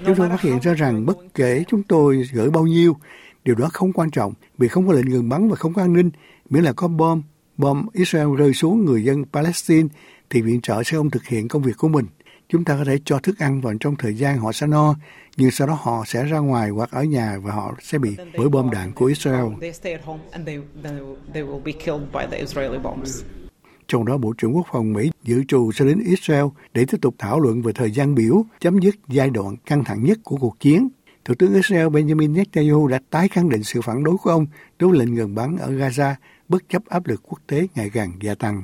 Chúng 0.05 0.15
tôi 0.15 0.29
phát 0.29 0.41
hiện 0.41 0.59
ra 0.59 0.73
rằng 0.73 1.05
bất 1.05 1.17
kể 1.33 1.63
chúng 1.67 1.83
tôi 1.83 2.23
gửi 2.33 2.49
bao 2.49 2.63
nhiêu, 2.63 2.95
điều 3.43 3.55
đó 3.55 3.69
không 3.73 3.93
quan 3.93 4.11
trọng 4.11 4.33
vì 4.57 4.67
không 4.67 4.87
có 4.87 4.93
lệnh 4.93 5.09
ngừng 5.09 5.29
bắn 5.29 5.49
và 5.49 5.55
không 5.55 5.73
có 5.73 5.81
an 5.81 5.93
ninh, 5.93 6.09
miễn 6.49 6.63
là 6.63 6.73
có 6.73 6.87
bom, 6.87 7.21
bom 7.57 7.85
Israel 7.93 8.35
rơi 8.37 8.53
xuống 8.53 8.85
người 8.85 9.03
dân 9.03 9.25
Palestine 9.33 9.87
thì 10.29 10.41
viện 10.41 10.61
trợ 10.61 10.83
sẽ 10.83 10.97
không 10.97 11.09
thực 11.09 11.25
hiện 11.25 11.47
công 11.47 11.61
việc 11.61 11.77
của 11.77 11.87
mình. 11.87 12.05
Chúng 12.49 12.63
ta 12.63 12.77
có 12.77 12.85
thể 12.85 12.97
cho 13.05 13.19
thức 13.19 13.39
ăn 13.39 13.61
vào 13.61 13.73
trong 13.79 13.95
thời 13.95 14.13
gian 14.13 14.37
họ 14.37 14.51
sẽ 14.51 14.67
no, 14.67 14.95
nhưng 15.37 15.51
sau 15.51 15.67
đó 15.67 15.77
họ 15.81 16.03
sẽ 16.07 16.25
ra 16.25 16.39
ngoài 16.39 16.69
hoặc 16.69 16.91
ở 16.91 17.03
nhà 17.03 17.37
và 17.43 17.53
họ 17.53 17.75
sẽ 17.81 17.97
bị 17.97 18.15
bởi 18.37 18.49
bom 18.49 18.69
đạn 18.71 18.91
của 18.91 19.05
Israel. 19.05 19.45
Trong 23.87 24.05
đó, 24.05 24.17
Bộ 24.17 24.33
trưởng 24.37 24.55
Quốc 24.55 24.67
phòng 24.71 24.93
Mỹ 24.93 25.11
dự 25.23 25.43
trù 25.47 25.71
sẽ 25.71 25.85
đến 25.85 25.99
Israel 26.05 26.45
để 26.73 26.85
tiếp 26.85 26.97
tục 27.01 27.15
thảo 27.17 27.39
luận 27.39 27.61
về 27.61 27.73
thời 27.73 27.91
gian 27.91 28.15
biểu 28.15 28.45
chấm 28.59 28.79
dứt 28.79 28.95
giai 29.07 29.29
đoạn 29.29 29.55
căng 29.65 29.83
thẳng 29.83 30.03
nhất 30.03 30.19
của 30.23 30.37
cuộc 30.37 30.59
chiến. 30.59 30.89
Thủ 31.25 31.33
tướng 31.39 31.53
Israel 31.53 31.87
Benjamin 31.87 32.33
Netanyahu 32.33 32.87
đã 32.87 32.99
tái 33.09 33.27
khẳng 33.27 33.49
định 33.49 33.63
sự 33.63 33.81
phản 33.81 34.03
đối 34.03 34.17
của 34.17 34.29
ông 34.29 34.45
đối 34.79 34.89
với 34.89 34.99
lệnh 34.99 35.15
ngừng 35.15 35.35
bắn 35.35 35.57
ở 35.57 35.71
Gaza 35.71 36.13
bất 36.53 36.69
chấp 36.69 36.85
áp 36.85 37.07
lực 37.07 37.21
quốc 37.23 37.39
tế 37.47 37.67
ngày 37.75 37.89
càng 37.89 38.11
gia 38.21 38.35
tăng. 38.35 38.63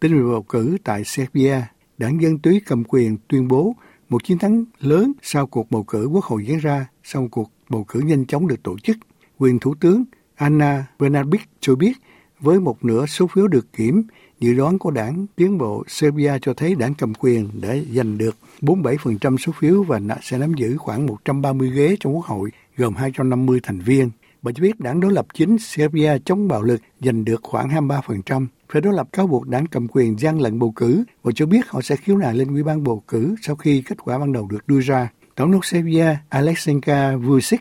Tin 0.00 0.14
về 0.14 0.22
bầu 0.32 0.42
cử 0.42 0.76
tại 0.84 1.04
Serbia, 1.04 1.60
đảng 1.98 2.22
Dân 2.22 2.38
túy 2.38 2.60
cầm 2.66 2.84
quyền 2.88 3.16
tuyên 3.28 3.48
bố 3.48 3.74
một 4.08 4.24
chiến 4.24 4.38
thắng 4.38 4.64
lớn 4.80 5.12
sau 5.22 5.46
cuộc 5.46 5.70
bầu 5.70 5.84
cử 5.84 6.08
quốc 6.12 6.24
hội 6.24 6.46
diễn 6.46 6.58
ra 6.58 6.86
sau 7.04 7.28
cuộc 7.30 7.50
bầu 7.68 7.84
cử 7.88 8.00
nhanh 8.00 8.26
chóng 8.26 8.48
được 8.48 8.62
tổ 8.62 8.78
chức. 8.78 8.96
Quyền 9.38 9.58
Thủ 9.58 9.74
tướng 9.80 10.04
Anna 10.34 10.86
Brnabic 10.98 11.40
cho 11.60 11.74
biết 11.74 11.92
với 12.40 12.60
một 12.60 12.84
nửa 12.84 13.06
số 13.06 13.26
phiếu 13.26 13.48
được 13.48 13.72
kiểm, 13.72 14.02
Dự 14.40 14.54
đoán 14.54 14.78
của 14.78 14.90
đảng 14.90 15.26
Tiến 15.36 15.58
bộ 15.58 15.84
Serbia 15.88 16.38
cho 16.42 16.54
thấy 16.54 16.74
đảng 16.74 16.94
cầm 16.94 17.12
quyền 17.14 17.48
đã 17.60 17.76
giành 17.94 18.18
được 18.18 18.36
47% 18.60 19.36
số 19.36 19.52
phiếu 19.60 19.82
và 19.82 20.00
sẽ 20.22 20.38
nắm 20.38 20.54
giữ 20.54 20.76
khoảng 20.76 21.06
130 21.06 21.70
ghế 21.70 21.96
trong 22.00 22.16
quốc 22.16 22.24
hội, 22.24 22.50
gồm 22.76 22.94
250 22.94 23.60
thành 23.62 23.80
viên. 23.80 24.10
Bà 24.42 24.52
cho 24.52 24.62
biết 24.62 24.80
đảng 24.80 25.00
đối 25.00 25.12
lập 25.12 25.26
chính 25.34 25.58
Serbia 25.58 26.18
chống 26.24 26.48
bạo 26.48 26.62
lực 26.62 26.80
giành 27.00 27.24
được 27.24 27.40
khoảng 27.42 27.88
23%. 27.88 28.46
Phe 28.72 28.80
đối 28.80 28.94
lập 28.94 29.08
cáo 29.12 29.26
buộc 29.26 29.48
đảng 29.48 29.66
cầm 29.66 29.88
quyền 29.88 30.18
gian 30.18 30.40
lận 30.40 30.58
bầu 30.58 30.72
cử 30.76 31.04
và 31.22 31.32
cho 31.34 31.46
biết 31.46 31.68
họ 31.68 31.80
sẽ 31.80 31.96
khiếu 31.96 32.16
nại 32.16 32.34
lên 32.34 32.48
ủy 32.48 32.62
ban 32.62 32.84
bầu 32.84 33.02
cử 33.08 33.34
sau 33.42 33.56
khi 33.56 33.82
kết 33.86 33.98
quả 34.04 34.18
ban 34.18 34.32
đầu 34.32 34.46
được 34.50 34.68
đưa 34.68 34.80
ra. 34.80 35.10
Tổng 35.34 35.52
thống 35.52 35.62
Serbia 35.62 36.16
Alexander 36.28 37.20
Vucic 37.22 37.60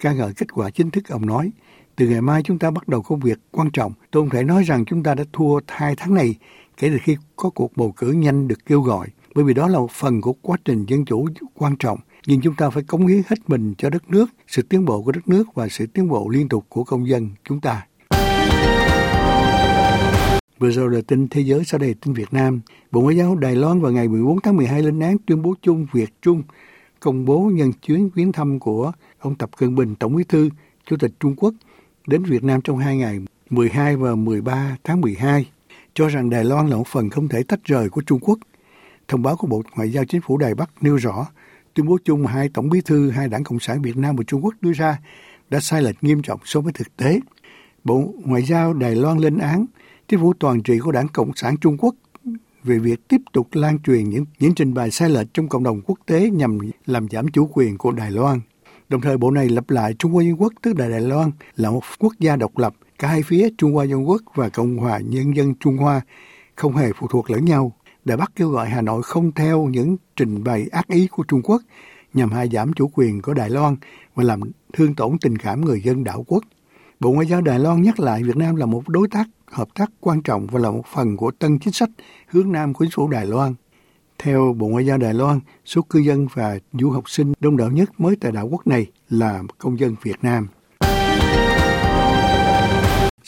ca 0.00 0.12
ngợi 0.12 0.32
kết 0.36 0.52
quả 0.52 0.70
chính 0.70 0.90
thức 0.90 1.08
ông 1.08 1.26
nói 1.26 1.50
từ 1.96 2.08
ngày 2.08 2.20
mai 2.20 2.42
chúng 2.42 2.58
ta 2.58 2.70
bắt 2.70 2.88
đầu 2.88 3.02
công 3.02 3.20
việc 3.20 3.38
quan 3.50 3.70
trọng. 3.70 3.92
Tôi 4.10 4.22
không 4.22 4.30
thể 4.30 4.42
nói 4.42 4.62
rằng 4.62 4.84
chúng 4.84 5.02
ta 5.02 5.14
đã 5.14 5.24
thua 5.32 5.60
hai 5.68 5.94
tháng 5.96 6.14
này 6.14 6.34
kể 6.76 6.88
từ 6.88 6.98
khi 7.02 7.16
có 7.36 7.50
cuộc 7.50 7.76
bầu 7.76 7.92
cử 7.96 8.12
nhanh 8.12 8.48
được 8.48 8.66
kêu 8.66 8.80
gọi, 8.80 9.08
bởi 9.34 9.44
vì 9.44 9.54
đó 9.54 9.68
là 9.68 9.78
một 9.78 9.90
phần 9.90 10.20
của 10.20 10.32
quá 10.32 10.56
trình 10.64 10.84
dân 10.88 11.04
chủ 11.04 11.26
quan 11.54 11.76
trọng. 11.78 11.98
Nhưng 12.26 12.40
chúng 12.40 12.54
ta 12.54 12.70
phải 12.70 12.82
cống 12.82 13.06
hiến 13.06 13.22
hết 13.26 13.36
mình 13.48 13.74
cho 13.78 13.90
đất 13.90 14.10
nước, 14.10 14.26
sự 14.46 14.62
tiến 14.62 14.84
bộ 14.84 15.02
của 15.02 15.12
đất 15.12 15.28
nước 15.28 15.54
và 15.54 15.68
sự 15.68 15.86
tiến 15.86 16.08
bộ 16.08 16.28
liên 16.28 16.48
tục 16.48 16.66
của 16.68 16.84
công 16.84 17.08
dân 17.08 17.30
chúng 17.44 17.60
ta. 17.60 17.86
Vừa 20.58 20.70
rồi 20.70 20.90
là 20.90 21.00
tin 21.06 21.28
thế 21.28 21.40
giới, 21.40 21.64
sau 21.64 21.78
đây 21.78 21.94
tin 22.00 22.14
Việt 22.14 22.32
Nam. 22.32 22.60
Bộ 22.90 23.00
Ngoại 23.00 23.16
giao 23.16 23.34
Đài 23.36 23.56
Loan 23.56 23.80
vào 23.80 23.92
ngày 23.92 24.08
14 24.08 24.40
tháng 24.40 24.56
12 24.56 24.82
lên 24.82 25.00
án 25.00 25.16
tuyên 25.26 25.42
bố 25.42 25.54
chung 25.62 25.86
Việt 25.92 26.10
Trung 26.22 26.42
công 27.00 27.24
bố 27.24 27.50
nhân 27.54 27.72
chuyến 27.72 28.10
viếng 28.14 28.32
thăm 28.32 28.58
của 28.58 28.92
ông 29.18 29.34
Tập 29.34 29.50
Cận 29.56 29.74
Bình, 29.74 29.94
Tổng 29.94 30.16
bí 30.16 30.24
thư, 30.24 30.48
Chủ 30.86 30.96
tịch 30.96 31.12
Trung 31.20 31.34
Quốc 31.36 31.54
đến 32.06 32.22
Việt 32.22 32.44
Nam 32.44 32.60
trong 32.60 32.78
hai 32.78 32.96
ngày 32.96 33.18
12 33.50 33.96
và 33.96 34.14
13 34.14 34.76
tháng 34.84 35.00
12, 35.00 35.50
cho 35.94 36.08
rằng 36.08 36.30
Đài 36.30 36.44
Loan 36.44 36.68
là 36.68 36.76
một 36.76 36.86
phần 36.86 37.10
không 37.10 37.28
thể 37.28 37.42
tách 37.42 37.64
rời 37.64 37.88
của 37.88 38.02
Trung 38.06 38.20
Quốc. 38.22 38.38
Thông 39.08 39.22
báo 39.22 39.36
của 39.36 39.46
Bộ 39.46 39.62
Ngoại 39.76 39.92
giao 39.92 40.04
Chính 40.04 40.20
phủ 40.20 40.36
Đài 40.36 40.54
Bắc 40.54 40.70
nêu 40.80 40.96
rõ, 40.96 41.26
tuyên 41.80 41.88
bố 41.88 41.98
chung 42.04 42.26
hai 42.26 42.48
Tổng 42.48 42.70
bí 42.70 42.80
thư 42.80 43.10
hai 43.10 43.28
đảng 43.28 43.44
Cộng 43.44 43.60
sản 43.60 43.82
Việt 43.82 43.96
Nam 43.96 44.16
và 44.16 44.24
Trung 44.26 44.44
Quốc 44.44 44.54
đưa 44.60 44.72
ra 44.72 44.98
đã 45.50 45.60
sai 45.60 45.82
lệch 45.82 46.04
nghiêm 46.04 46.22
trọng 46.22 46.40
so 46.44 46.60
với 46.60 46.72
thực 46.72 46.96
tế. 46.96 47.20
Bộ 47.84 48.14
Ngoại 48.24 48.42
giao 48.42 48.74
Đài 48.74 48.94
Loan 48.94 49.18
lên 49.18 49.38
án 49.38 49.66
chính 50.08 50.20
phủ 50.20 50.32
toàn 50.32 50.62
trị 50.62 50.78
của 50.78 50.92
đảng 50.92 51.08
Cộng 51.08 51.30
sản 51.36 51.56
Trung 51.56 51.76
Quốc 51.78 51.94
về 52.62 52.78
việc 52.78 53.08
tiếp 53.08 53.20
tục 53.32 53.48
lan 53.52 53.78
truyền 53.82 54.10
những 54.10 54.24
những 54.38 54.54
trình 54.54 54.74
bày 54.74 54.90
sai 54.90 55.10
lệch 55.10 55.26
trong 55.34 55.48
cộng 55.48 55.62
đồng 55.62 55.80
quốc 55.86 55.98
tế 56.06 56.30
nhằm 56.30 56.58
làm 56.86 57.08
giảm 57.08 57.28
chủ 57.28 57.50
quyền 57.52 57.78
của 57.78 57.90
Đài 57.92 58.10
Loan. 58.10 58.40
Đồng 58.88 59.00
thời 59.00 59.16
bộ 59.16 59.30
này 59.30 59.48
lập 59.48 59.70
lại 59.70 59.94
Trung 59.98 60.12
Hoa 60.12 60.24
Dân 60.24 60.40
Quốc 60.40 60.52
tức 60.62 60.78
là 60.78 60.88
Đài 60.88 61.00
Loan 61.00 61.30
là 61.56 61.70
một 61.70 61.82
quốc 61.98 62.12
gia 62.18 62.36
độc 62.36 62.58
lập, 62.58 62.74
cả 62.98 63.08
hai 63.08 63.22
phía 63.22 63.48
Trung 63.58 63.72
Hoa 63.72 63.84
Dân 63.84 64.08
Quốc 64.08 64.22
và 64.34 64.48
Cộng 64.48 64.76
hòa 64.76 64.98
Nhân 64.98 65.36
dân 65.36 65.54
Trung 65.54 65.76
Hoa 65.76 66.00
không 66.54 66.76
hề 66.76 66.92
phụ 66.92 67.06
thuộc 67.10 67.30
lẫn 67.30 67.44
nhau. 67.44 67.72
Đài 68.04 68.16
Bắc 68.16 68.32
kêu 68.36 68.48
gọi 68.48 68.68
Hà 68.68 68.82
Nội 68.82 69.02
không 69.02 69.32
theo 69.32 69.64
những 69.64 69.96
trình 70.16 70.44
bày 70.44 70.66
ác 70.72 70.88
ý 70.88 71.08
của 71.10 71.22
Trung 71.28 71.42
Quốc 71.44 71.62
nhằm 72.14 72.30
hạ 72.30 72.46
giảm 72.46 72.72
chủ 72.72 72.90
quyền 72.94 73.22
của 73.22 73.34
Đài 73.34 73.50
Loan 73.50 73.76
và 74.14 74.24
làm 74.24 74.40
thương 74.72 74.94
tổn 74.94 75.18
tình 75.18 75.38
cảm 75.38 75.60
người 75.60 75.80
dân 75.84 76.04
đảo 76.04 76.24
quốc. 76.26 76.44
Bộ 77.00 77.12
Ngoại 77.12 77.26
giao 77.26 77.40
Đài 77.40 77.58
Loan 77.58 77.82
nhắc 77.82 78.00
lại 78.00 78.22
Việt 78.22 78.36
Nam 78.36 78.56
là 78.56 78.66
một 78.66 78.88
đối 78.88 79.08
tác 79.08 79.26
hợp 79.46 79.68
tác 79.74 79.90
quan 80.00 80.22
trọng 80.22 80.46
và 80.46 80.60
là 80.60 80.70
một 80.70 80.86
phần 80.94 81.16
của 81.16 81.30
tân 81.30 81.58
chính 81.58 81.72
sách 81.72 81.90
hướng 82.26 82.52
Nam 82.52 82.74
của 82.74 82.84
chính 82.84 82.92
phủ 82.92 83.08
Đài 83.08 83.26
Loan. 83.26 83.54
Theo 84.18 84.54
Bộ 84.58 84.68
Ngoại 84.68 84.86
giao 84.86 84.98
Đài 84.98 85.14
Loan, 85.14 85.40
số 85.64 85.82
cư 85.82 85.98
dân 85.98 86.26
và 86.34 86.58
du 86.72 86.90
học 86.90 87.10
sinh 87.10 87.32
đông 87.40 87.56
đảo 87.56 87.70
nhất 87.70 88.00
mới 88.00 88.16
tại 88.20 88.32
đảo 88.32 88.48
quốc 88.50 88.66
này 88.66 88.86
là 89.08 89.42
công 89.58 89.78
dân 89.78 89.96
Việt 90.02 90.16
Nam. 90.22 90.48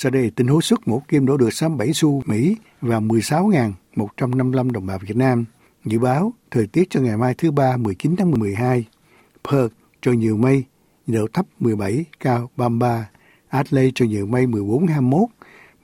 Sau 0.03 0.11
đây, 0.11 0.31
tình 0.37 0.47
huống 0.47 0.61
xuất 0.61 0.89
một 0.89 1.09
kim 1.09 1.27
đổ 1.27 1.37
được 1.37 1.53
67 1.53 1.93
xu 1.93 2.23
Mỹ 2.27 2.57
và 2.81 3.01
16.155 3.01 4.71
đồng 4.71 4.87
bạc 4.87 4.99
Việt 5.07 5.17
Nam. 5.17 5.45
Dự 5.85 5.99
báo 5.99 6.33
thời 6.51 6.67
tiết 6.67 6.91
cho 6.91 7.01
ngày 7.01 7.17
mai 7.17 7.35
thứ 7.35 7.51
ba 7.51 7.77
19 7.77 8.17
tháng 8.17 8.31
12. 8.31 8.85
Perth 9.51 9.75
trời 10.03 10.17
nhiều 10.17 10.37
mây, 10.37 10.65
nhiệt 11.07 11.21
độ 11.21 11.27
thấp 11.33 11.47
17, 11.61 12.05
cao 12.21 12.51
33. 12.57 13.09
Adelaide 13.49 13.91
trời 13.95 14.09
nhiều 14.09 14.27
mây 14.27 14.47
14, 14.47 14.87
21. 14.87 15.29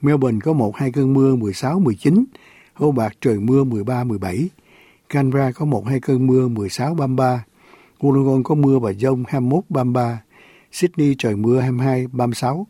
Melbourne 0.01 0.39
có 0.43 0.53
một 0.53 0.77
hai 0.77 0.91
cơn 0.91 1.13
mưa 1.13 1.35
16, 1.35 1.79
19. 1.79 2.25
Hobart 2.73 3.13
trời 3.21 3.39
mưa 3.39 3.63
13, 3.63 4.03
17. 4.03 4.49
Canberra 5.09 5.51
có 5.51 5.65
một 5.65 5.87
hai 5.87 5.99
cơn 5.99 6.27
mưa 6.27 6.47
16, 6.47 6.95
33. 6.95 7.45
Wollongong 7.99 8.43
có 8.43 8.55
mưa 8.55 8.79
và 8.79 8.93
dông 8.93 9.23
21, 9.27 9.63
33. 9.69 10.21
Sydney 10.71 11.15
trời 11.17 11.35
mưa 11.35 11.59
22, 11.59 12.07
36. 12.07 12.67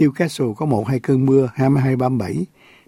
Newcastle 0.00 0.54
có 0.54 0.66
một 0.66 0.88
hai 0.88 1.00
cơn 1.00 1.26
mưa 1.26 1.50
22, 1.54 1.96
37. 1.96 2.46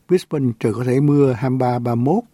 Brisbane 0.08 0.52
trời 0.60 0.72
có 0.74 0.84
thể 0.84 1.00
mưa 1.00 1.32
23, 1.32 1.78
31. 1.78 2.24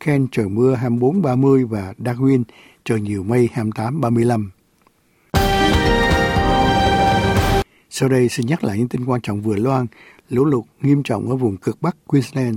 Cairns 0.00 0.28
trời 0.32 0.48
mưa 0.48 0.74
24, 0.74 1.22
30 1.22 1.64
và 1.64 1.94
Darwin 1.98 2.42
trời 2.84 3.00
nhiều 3.00 3.22
mây 3.22 3.48
28, 3.52 4.00
35. 4.00 4.50
Sau 7.90 8.08
đây 8.08 8.28
xin 8.28 8.46
nhắc 8.46 8.64
lại 8.64 8.78
những 8.78 8.88
tin 8.88 9.04
quan 9.04 9.20
trọng 9.20 9.42
vừa 9.42 9.56
loan, 9.56 9.86
lũ 10.28 10.44
lụt 10.44 10.64
nghiêm 10.80 11.02
trọng 11.02 11.30
ở 11.30 11.36
vùng 11.36 11.56
cực 11.56 11.82
Bắc 11.82 11.96
Queensland. 12.06 12.56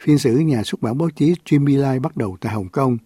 Phiên 0.00 0.18
xử 0.18 0.36
nhà 0.36 0.62
xuất 0.62 0.82
bản 0.82 0.98
báo 0.98 1.10
chí 1.10 1.34
Jimmy 1.44 1.78
Lai 1.78 2.00
bắt 2.00 2.16
đầu 2.16 2.36
tại 2.40 2.52
Hồng 2.52 2.68
Kông. 2.68 2.98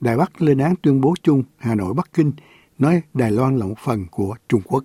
Đài 0.00 0.16
Bắc 0.16 0.42
lên 0.42 0.58
án 0.58 0.74
tuyên 0.82 1.00
bố 1.00 1.14
chung 1.22 1.42
Hà 1.58 1.74
Nội 1.74 1.94
Bắc 1.94 2.12
Kinh 2.14 2.32
nói 2.78 3.02
Đài 3.14 3.30
Loan 3.30 3.58
là 3.58 3.66
một 3.66 3.78
phần 3.84 4.06
của 4.10 4.36
Trung 4.48 4.62
Quốc. 4.64 4.84